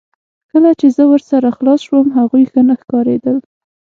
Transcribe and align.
کله 0.51 0.69
چې 0.79 0.87
زه 0.95 1.03
ورسره 1.11 1.49
خلاص 1.57 1.79
شوم 1.87 2.07
هغوی 2.19 2.43
ښه 2.51 2.61
نه 2.69 2.75
ښکاریدل 2.81 3.37